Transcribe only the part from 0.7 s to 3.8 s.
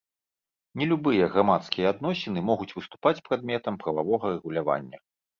Не любыя грамадскія адносіны могуць выступаць прадметам